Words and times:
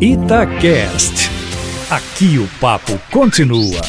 Itacast. 0.00 1.28
Aqui 1.90 2.38
o 2.38 2.46
papo 2.60 2.96
continua. 3.10 3.80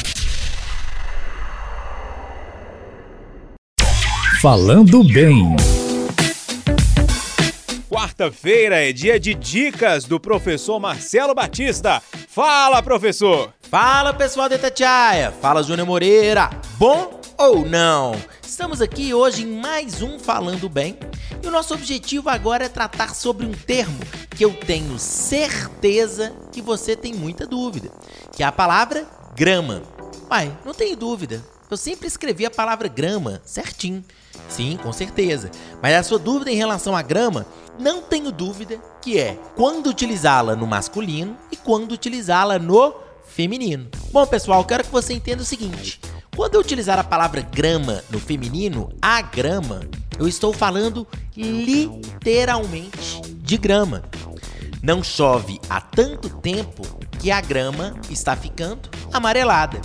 Falando 4.42 5.04
bem. 5.04 5.56
Quarta-feira 7.88 8.90
é 8.90 8.92
dia 8.92 9.20
de 9.20 9.36
dicas 9.36 10.06
do 10.06 10.20
professor 10.20 10.80
Marcelo 10.80 11.36
Batista. 11.36 12.02
Fala, 12.28 12.82
professor! 12.82 13.54
Fala, 13.70 14.12
pessoal 14.12 14.50
da 14.50 14.56
Itatiaia! 14.56 15.32
Fala, 15.40 15.62
Júnior 15.62 15.86
Moreira! 15.86 16.50
Bom 16.80 17.22
ou 17.38 17.64
não? 17.64 18.16
Estamos 18.42 18.82
aqui 18.82 19.14
hoje 19.14 19.44
em 19.44 19.62
mais 19.62 20.02
um 20.02 20.18
Falando 20.18 20.68
Bem 20.68 20.98
e 21.44 21.48
o 21.48 21.52
nosso 21.52 21.76
objetivo 21.76 22.30
agora 22.30 22.66
é 22.66 22.70
tratar 22.70 23.14
sobre 23.14 23.46
um 23.46 23.52
termo 23.52 24.00
que 24.40 24.46
eu 24.46 24.54
tenho 24.54 24.98
certeza 24.98 26.32
que 26.50 26.62
você 26.62 26.96
tem 26.96 27.14
muita 27.14 27.46
dúvida, 27.46 27.92
que 28.32 28.42
é 28.42 28.46
a 28.46 28.54
palavra 28.54 29.06
grama. 29.36 29.84
Pai, 30.30 30.58
não 30.64 30.74
tenho 30.74 30.96
dúvida. 30.96 31.44
Eu 31.70 31.76
sempre 31.76 32.08
escrevi 32.08 32.46
a 32.46 32.50
palavra 32.50 32.88
grama 32.88 33.42
certinho. 33.44 34.02
Sim, 34.48 34.80
com 34.82 34.94
certeza. 34.94 35.52
Mas 35.84 35.94
a 35.94 36.04
sua 36.04 36.18
dúvida 36.18 36.50
em 36.50 36.56
relação 36.56 36.96
à 36.96 37.02
grama, 37.02 37.46
não 37.78 38.02
tenho 38.02 38.32
dúvida 38.32 38.80
que 39.02 39.20
é 39.20 39.38
quando 39.58 39.88
utilizá-la 39.88 40.56
no 40.56 40.66
masculino 40.66 41.36
e 41.52 41.58
quando 41.58 41.92
utilizá-la 41.92 42.58
no 42.58 42.94
feminino. 43.28 43.90
Bom, 44.10 44.26
pessoal, 44.26 44.64
quero 44.64 44.86
que 44.86 44.92
você 44.92 45.12
entenda 45.12 45.42
o 45.42 45.46
seguinte: 45.46 46.00
quando 46.34 46.56
eu 46.56 46.62
utilizar 46.62 46.98
a 46.98 47.04
palavra 47.04 47.42
grama 47.42 48.02
no 48.10 48.22
feminino, 48.22 48.90
a 49.02 49.22
grama, 49.22 49.82
eu 50.18 50.30
estou 50.30 50.54
falando 50.54 51.06
literalmente 51.36 53.22
de 53.50 53.58
grama. 53.58 54.04
Não 54.82 55.04
chove 55.04 55.60
há 55.70 55.82
tanto 55.82 56.30
tempo 56.30 56.84
que 57.20 57.30
a 57.32 57.42
grama 57.42 57.96
está 58.10 58.34
ficando 58.34 58.90
amarelada. 59.12 59.82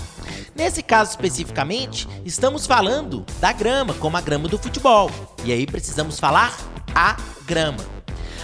Nesse 0.54 0.84
caso 0.84 1.10
especificamente, 1.10 2.08
estamos 2.24 2.64
falando 2.64 3.26
da 3.40 3.52
grama, 3.52 3.92
como 3.94 4.16
a 4.16 4.20
grama 4.20 4.46
do 4.46 4.56
futebol. 4.56 5.10
E 5.42 5.52
aí 5.52 5.66
precisamos 5.66 6.20
falar 6.20 6.56
a 6.94 7.16
grama. 7.44 7.84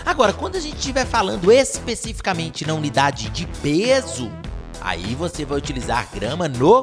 Agora, 0.04 0.32
quando 0.32 0.56
a 0.56 0.60
gente 0.60 0.76
estiver 0.76 1.06
falando 1.06 1.52
especificamente 1.52 2.66
na 2.66 2.74
unidade 2.74 3.30
de 3.30 3.46
peso, 3.62 4.28
aí 4.80 5.14
você 5.14 5.44
vai 5.44 5.58
utilizar 5.58 6.08
grama 6.12 6.48
no 6.48 6.82